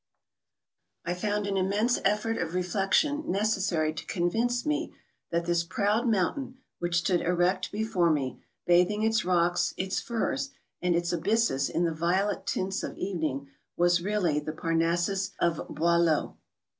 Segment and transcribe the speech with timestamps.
[1.05, 4.95] I found an immense effort of reflection necessary to convince me
[5.29, 10.49] that this proud mountain, which stood erect before me, bathing its rocks, its firs,
[10.81, 16.35] and its abysses in the violet tints of evening, was really the Parnassus of Boileau.